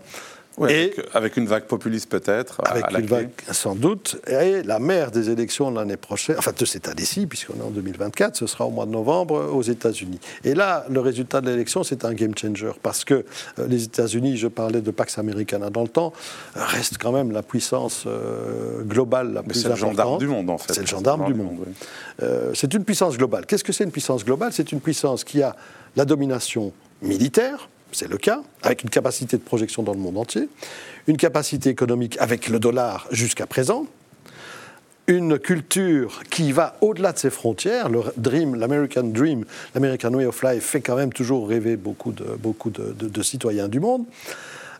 [0.69, 2.61] et avec, une vague populiste peut-être.
[2.65, 4.21] Avec une vague sans doute.
[4.27, 8.37] Et la mère des élections l'année prochaine, enfin de cette année-ci, puisqu'on est en 2024,
[8.37, 10.21] ce sera au mois de novembre aux États-Unis.
[10.45, 13.25] Et là, le résultat de l'élection, c'est un game changer parce que
[13.59, 16.13] euh, les États-Unis, je parlais de Pax Americana dans le temps,
[16.55, 19.79] restent quand même la puissance euh, globale la plus importante.
[19.79, 20.73] C'est le gendarme du monde en fait.
[20.73, 21.59] C'est le gendarme du monde.
[22.23, 23.47] Euh, c'est une puissance globale.
[23.47, 24.53] Qu'est-ce que c'est une puissance globale?
[24.53, 25.55] C'est une puissance qui a
[25.97, 30.49] la domination militaire c'est le cas, avec une capacité de projection dans le monde entier,
[31.07, 33.87] une capacité économique avec le dollar jusqu'à présent,
[35.07, 37.89] une culture qui va au-delà de ses frontières.
[37.89, 42.25] Le dream, l'American Dream, l'American Way of Life fait quand même toujours rêver beaucoup de,
[42.39, 44.05] beaucoup de, citoyens du monde.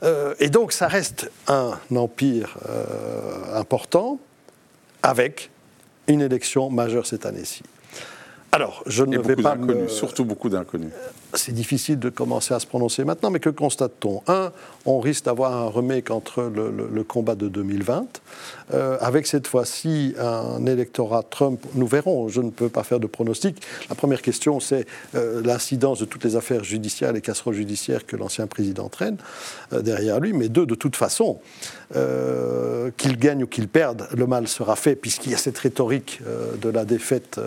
[0.05, 4.21] Euh, et donc ça reste un empire euh, important
[5.03, 5.51] avec
[6.07, 7.63] une élection majeure cette année-ci.
[8.53, 9.57] Alors, je ne vais pas.
[9.89, 10.93] Surtout beaucoup d'inconnus
[11.35, 14.23] c'est difficile de commencer à se prononcer maintenant, mais que constate-t-on?
[14.29, 14.51] Un,
[14.87, 18.07] on risque d'avoir un remake entre le, combat de 2020,
[18.73, 21.61] euh, avec cette fois-ci un électorat Trump.
[21.75, 23.63] Nous verrons, je ne peux pas faire de pronostic.
[23.89, 28.17] La première question, c'est euh, l'incidence de toutes les affaires judiciaires, les casseroles judiciaires que
[28.17, 29.17] l'ancien président traîne
[29.73, 30.33] euh, derrière lui.
[30.33, 31.41] Mais deux, de toute façon,
[32.99, 36.21] qu'il gagne ou qu'il perde, le mal sera fait, puisqu'il y a cette rhétorique
[36.61, 37.41] de la défaite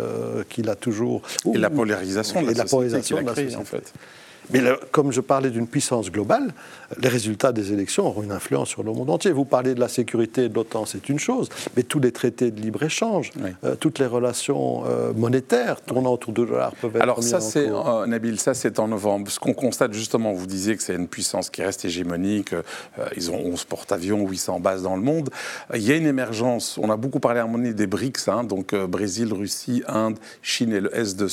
[0.50, 1.22] qu'il a toujours.
[1.54, 3.71] et la polarisation de la, et la polarisation de la société.
[3.74, 3.84] En
[4.50, 6.54] Mais comme je parlais d'une puissance globale,
[7.00, 9.32] les résultats des élections auront une influence sur le monde entier.
[9.32, 12.60] Vous parlez de la sécurité de l'OTAN, c'est une chose, mais tous les traités de
[12.60, 13.32] libre-échange,
[13.64, 17.70] euh, toutes les relations euh, monétaires tournant autour du dollar peuvent être Alors ça, c'est,
[17.70, 19.30] euh, Nabil, ça c'est en novembre.
[19.32, 22.54] Ce qu'on constate justement, vous disiez que c'est une puissance qui reste hégémonique,
[23.16, 25.30] ils ont 11 porte-avions, 800 bases dans le monde.
[25.74, 28.28] Il y a une émergence, on a beaucoup parlé à un moment donné des BRICS,
[28.28, 31.28] hein, donc Brésil, Russie, Inde, Chine et le Est de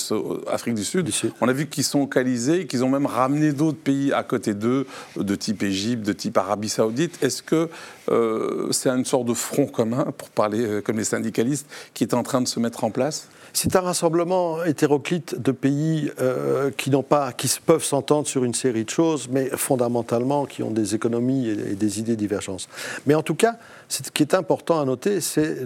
[0.49, 1.11] Afrique du Sud.
[1.41, 4.55] On a vu qu'ils sont localisés, qu'ils ont même même ramener d'autres pays à côté
[4.55, 7.23] d'eux, de type Égypte, de type Arabie Saoudite.
[7.23, 7.69] Est-ce que
[8.11, 12.15] euh, c'est une sorte de front commun, pour parler euh, comme les syndicalistes, qui est
[12.15, 13.29] en train de se mettre en place?
[13.53, 18.55] C'est un rassemblement hétéroclite de pays euh, qui n'ont pas, qui peuvent s'entendre sur une
[18.55, 22.69] série de choses, mais fondamentalement qui ont des économies et, des idées divergences.
[23.07, 23.57] Mais en tout cas,
[23.89, 25.65] ce qui est important à noter, c'est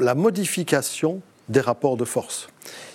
[0.00, 2.48] la modification des rapports de force.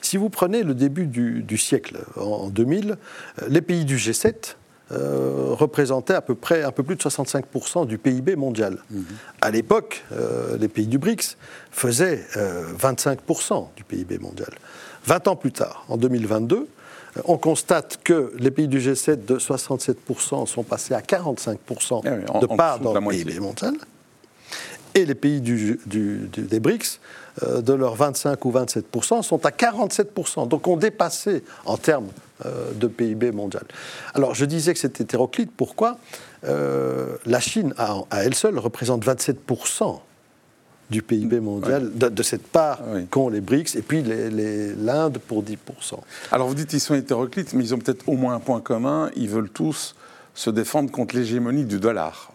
[0.10, 2.98] Si vous prenez le début du, siècle, en 2000,
[3.48, 4.56] les pays du G7
[4.92, 8.80] euh, représentaient à peu près un peu plus de 65% du PIB mondial.
[8.90, 9.06] Mhm.
[9.42, 11.38] À l'époque, euh, les pays du BRICS
[11.70, 12.26] faisaient
[12.80, 14.50] 25% euh, du PIB mondial.
[15.06, 16.68] 20 ans plus tard, en 2022,
[17.26, 22.48] on constate que les pays du G7 de 67% sont passés à 45% eh de
[22.48, 23.76] part dans le PIB mondial.
[24.96, 30.68] Et les pays des BRICS euh, de leurs 25 ou 27% sont à 47% Donc
[30.68, 32.10] ont dépassé en termes
[32.46, 33.64] euh, de PIB mondial.
[34.14, 35.52] Alors je disais que c'était hétéroclite.
[35.52, 35.98] Pourquoi?
[36.46, 40.00] Euh, La Chine, à, elle seule, représente 27%
[40.90, 42.80] du PIB mondial, de, cette part
[43.12, 45.58] qu'ont les BRICS, et puis l'Inde pour 10%.
[46.32, 49.12] Alors vous dites qu'ils sont hétéroclites, mais ils ont peut-être au moins un point commun,
[49.18, 49.96] ils veulent tous
[50.34, 52.32] se défendre contre l'hégémonie du dollar.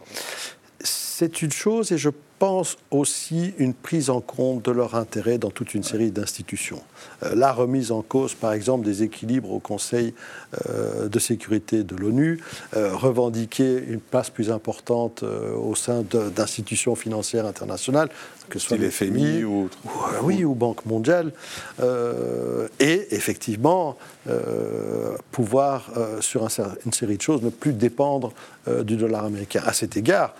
[0.80, 5.51] C'est une chose, et je pense aussi une prise en compte de leur intérêt dans
[5.51, 6.83] toute une série d'institutions.
[7.23, 10.14] Euh, la remise en cause, par exemple, des équilibres au Conseil
[10.68, 12.40] euh, de sécurité de l'ONU,
[12.77, 18.09] euh, revendiquer une place plus importante au sein d'institutions financières internationales,
[18.49, 19.70] que ce soit les FMI ou,
[20.23, 21.33] oui, ou Banque mondiale,
[22.81, 23.97] et effectivement
[25.31, 26.47] pouvoir, sur
[26.85, 28.33] une série de choses, ne plus dépendre
[28.85, 29.62] du dollar américain.
[29.64, 30.35] À cet égard,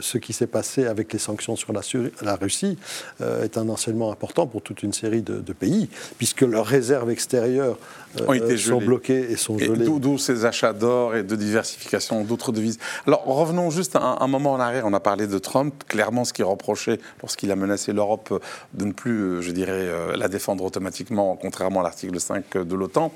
[0.00, 2.78] ce qui s'est passé avec les sanctions sur la, Russie
[3.20, 5.88] euh, est un enseignement important pour toute une série de, pays,
[6.18, 7.78] puisque leurs réserves extérieures
[8.20, 9.86] euh, sont bloquées et sont gelées.
[9.86, 12.78] D'où ces achats d'or et de diversification d'autres devises.
[13.06, 14.84] Alors revenons juste un, moment en arrière.
[14.86, 15.74] On a parlé de Trump.
[15.88, 18.42] Clairement, ce qu'il reprochait lorsqu'il a menacé l'Europe
[18.74, 23.12] de ne plus, euh, je dirais, la défendre automatiquement, contrairement à l'article 5 de l'OTAN,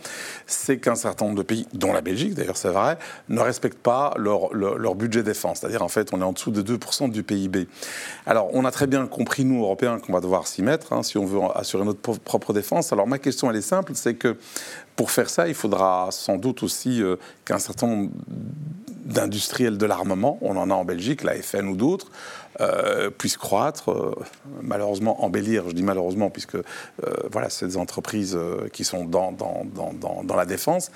[0.47, 4.15] c'est qu'un certain nombre de pays, dont la Belgique d'ailleurs, c'est vrai, ne respectent pas
[4.17, 5.61] leur, leur, leur budget défense.
[5.61, 7.69] C'est-à-dire, en fait, on est en dessous de 2% du PIB.
[8.27, 11.19] Alors, on a très bien compris, nous, Européens, qu'on va devoir s'y mettre hein, si
[11.19, 12.93] on veut assurer notre propre défense.
[12.93, 14.37] Alors, ma question, elle est simple, c'est que
[14.97, 18.11] pour faire ça, il faudra sans doute aussi euh, qu'un certain nombre
[19.05, 22.11] d'industriels de l'armement, on en a en Belgique, la FN ou d'autres,
[22.61, 24.15] euh, puissent croître, euh,
[24.63, 26.63] malheureusement embellir, je dis malheureusement, puisque euh,
[27.31, 28.39] voilà, c'est des entreprises
[28.73, 30.91] qui sont dans, dans, dans, dans la défense.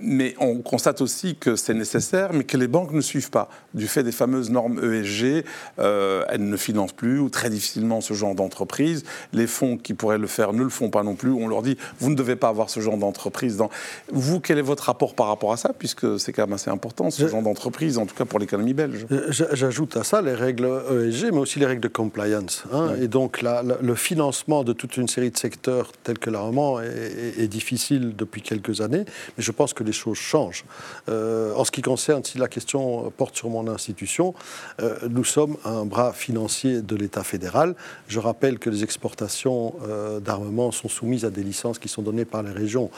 [0.00, 3.48] mais on constate aussi que c'est nécessaire, mais que les banques ne suivent pas.
[3.74, 5.44] Du fait des fameuses normes ESG,
[5.78, 9.04] elles ne financent plus ou très difficilement ce genre d'entreprise.
[9.32, 11.30] Les fonds qui pourraient le faire ne le font pas non plus.
[11.30, 13.56] On leur dit, vous ne devez pas avoir ce genre d'entreprise.
[13.56, 13.70] Dans...
[14.12, 17.10] Vous, quel est votre rapport par rapport à ça, puisque c'est quand même assez important,
[17.10, 21.32] ce genre d'entreprise, en tout cas pour l'économie belge J'ajoute à ça les règles ESG,
[21.32, 22.64] mais aussi les règles de compliance.
[22.72, 22.94] Hein.
[23.00, 28.14] Et donc le financement de toute une série de secteurs tels que l'armement est, difficile
[28.14, 29.04] depuis quelques années,
[29.36, 30.64] mais je pense que les choses changent.
[31.08, 34.34] Euh, en ce qui concerne, si la question porte sur mon institution,
[34.80, 37.74] euh, nous sommes un bras financier de l'État fédéral.
[38.06, 42.24] Je rappelle que les exportations euh, d'armement sont soumises à des licences qui sont données
[42.24, 42.90] par les régions.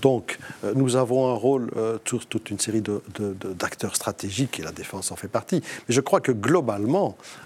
[0.00, 0.38] donc
[0.74, 1.70] nous avons un rôle
[2.04, 2.82] sur toute une série
[3.58, 5.62] d'acteurs stratégiques, et la défense en fait partie.
[5.88, 6.91] Mais je crois que globalement,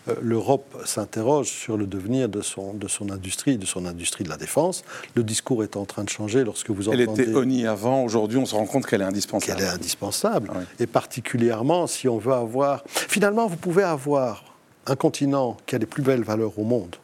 [0.09, 4.29] euh, l'Europe s'interroge sur le devenir de son, de son industrie, de son industrie de
[4.29, 4.83] la défense.
[5.15, 7.05] Le discours est en train de changer lorsque vous entendez...
[7.05, 9.59] Elle était ONI avant, aujourd'hui on se rend compte qu'elle est indispensable.
[9.59, 10.51] Qu'elle est indispensable.
[10.79, 12.83] Et particulièrement si on veut avoir...
[12.87, 14.45] Finalement, vous pouvez avoir
[14.87, 16.97] un continent qui a les plus belles valeurs au monde.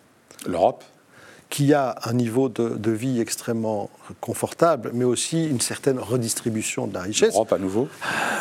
[0.46, 0.84] L'Europe
[1.52, 3.90] qui a un niveau de, vie extrêmement
[4.22, 7.34] confortable, mais aussi une certaine redistribution de la richesse.
[7.34, 7.88] L'Europe à nouveau.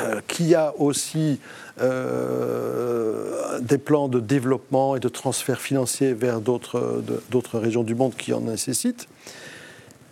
[0.04, 1.38] Euh, qui a aussi
[1.82, 8.32] euh, des plans de développement et de transfert financier vers d'autres régions du monde qui
[8.32, 9.10] en nécessitent.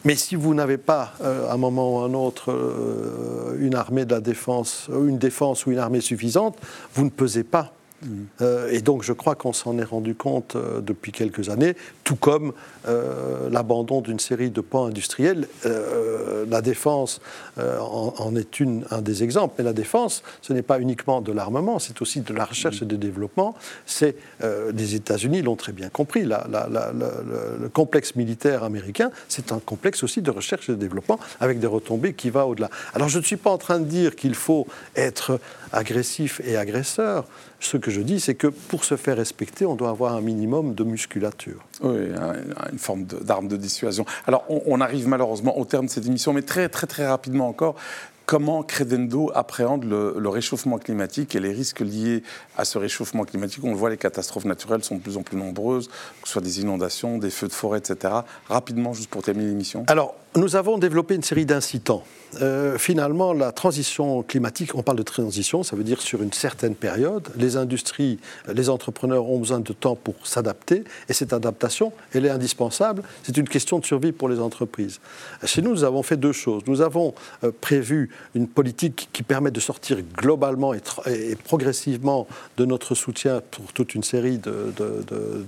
[0.04, 2.54] Mais si vous n'avez pas, euh, à un moment ou à un autre,
[3.60, 6.58] une armée de la défense, une défense ou une armée suffisante,
[6.94, 7.72] vous ne pesez pas
[8.42, 11.76] euh, et donc je crois qu'on s'en est rendu compte depuis quelques années,
[12.10, 12.54] tout comme
[12.88, 15.48] euh, l'abandon d'une série de pans industriels.
[16.50, 17.22] la défense
[17.58, 22.02] en, est un des exemples, mais la défense, ce n'est pas uniquement de l'armement, c'est
[22.02, 23.54] aussi de la recherche et du développement.
[23.86, 24.16] C'est,
[24.74, 30.32] les États-Unis l'ont très bien compris, le complexe militaire américain, c'est un complexe aussi de
[30.32, 32.72] recherche et de développement avec des retombées qui va au-delà.
[32.96, 35.40] Alors je ne suis pas en train de dire qu'il faut être
[35.72, 37.26] agressif et agresseur,
[37.62, 40.76] Ce que je dis, c'est que pour se faire respecter, on doit avoir un minimum
[40.76, 41.62] de musculature.
[41.82, 41.99] Oui,
[42.72, 44.06] une forme d'arme de, dissuasion.
[44.26, 47.76] Alors, on, arrive malheureusement au terme de cette émission, mais très, très, très rapidement encore
[48.30, 52.22] comment Credendo appréhende le, réchauffement climatique et les risques liés
[52.60, 53.64] à ce réchauffement climatique?
[53.64, 56.42] On le voit, les catastrophes naturelles sont de plus en plus nombreuses, que ce soit
[56.44, 58.14] des inondations, des feux de forêt, etc.
[58.48, 59.84] Rapidement, juste pour terminer l'émission.
[59.88, 62.04] Alors, nous avons développé une série d'incitants.
[62.42, 66.76] Euh, finalement, la transition climatique, on parle de transition, ça veut dire sur une certaine
[66.76, 67.28] période.
[67.36, 68.20] Les industries,
[68.54, 73.02] les entrepreneurs ont besoin de temps pour s'adapter et cette adaptation, elle est indispensable.
[73.24, 75.00] C'est une question de survie pour les entreprises.
[75.44, 76.62] Chez nous, nous avons fait deux choses.
[76.68, 80.82] Nous avons euh, prévu une politique qui permet de sortir globalement et,
[81.46, 84.40] progressivement de notre soutien pour toute une série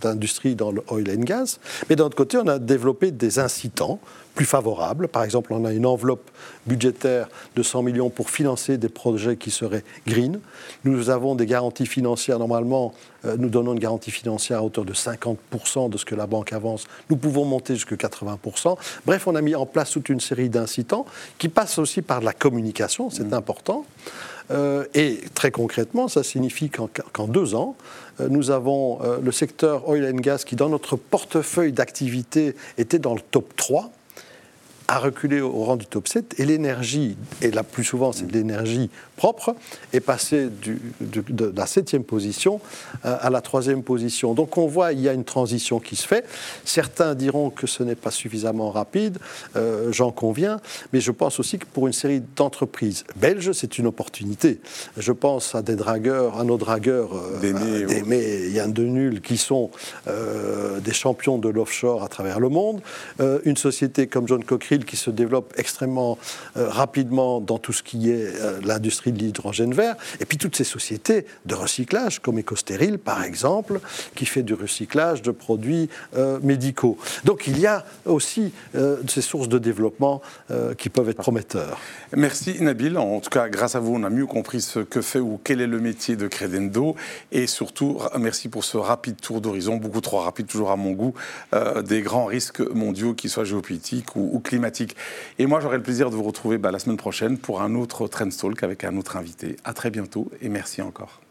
[0.01, 1.59] d'industries dans le oil and gas.
[1.89, 3.99] Mais d'un autre côté, on a développé des incitants
[4.35, 5.07] plus favorables.
[5.07, 6.29] Par exemple, on a une enveloppe
[6.65, 10.39] budgétaire de 100 millions pour financer des projets qui seraient green.
[10.83, 12.39] Nous avons des garanties financières.
[12.39, 12.93] Normalement,
[13.25, 16.53] euh, nous donnons une garantie financière à hauteur de 50% de ce que la banque
[16.53, 16.85] avance.
[17.09, 18.77] Nous pouvons monter jusqu'à 80%.
[19.05, 21.05] Bref, on a mis en place toute une série d'incitants
[21.37, 23.33] qui passent aussi par la communication, c'est mmh.
[23.33, 23.85] important.
[24.51, 27.75] Euh, et très concrètement, ça signifie qu'en deux ans,
[28.19, 33.13] euh, nous avons le secteur oil and gas qui, dans notre portefeuille d'activité, était dans
[33.13, 33.91] le top 3
[34.91, 38.89] a reculé au rang du top 7 et l'énergie, et la plus souvent c'est l'énergie
[39.21, 39.55] propre,
[39.93, 40.01] est
[40.33, 42.59] de, la septième position
[43.05, 44.33] euh, à la troisième position.
[44.33, 46.25] Donc on voit il y a une transition qui se fait.
[46.65, 49.19] Certains diront que ce n'est pas suffisamment rapide,
[49.55, 50.59] euh, j'en conviens,
[50.91, 54.59] mais je pense aussi que pour une série d'entreprises belges, c'est une opportunité.
[54.97, 59.69] Je pense à des dragueurs, à nos dragueurs euh, d'aimer Yann Denul, qui sont
[60.87, 62.81] des champions de l'offshore à travers le monde.
[63.45, 66.17] une société comme John Cockerill qui se développe extrêmement
[66.57, 70.55] euh, rapidement dans tout ce qui est euh, l'industrie de l'hydrogène vert, et puis toutes
[70.55, 73.79] ces sociétés de recyclage, comme EcoStéril par exemple,
[74.15, 76.97] qui fait du recyclage de produits euh, médicaux.
[77.25, 78.51] Donc il y a aussi
[79.07, 80.21] ces sources de développement
[80.77, 81.79] qui peuvent être prometteurs.
[82.15, 82.97] Merci Nabil.
[82.97, 85.61] En tout cas, grâce à vous, on a mieux compris ce que fait ou quel
[85.61, 86.95] est le métier de Credendo.
[87.31, 91.13] Et surtout, merci pour ce rapide tour d'horizon, beaucoup trop rapide, toujours à mon goût,
[91.83, 94.95] des grands risques mondiaux, qu'ils soient géopolitiques ou, climatiques
[95.39, 98.07] et moi, j'aurai le plaisir de vous retrouver bah, la semaine prochaine pour un autre
[98.07, 99.57] Trendstalk avec un notre invité.
[99.63, 101.21] À très bientôt et merci encore.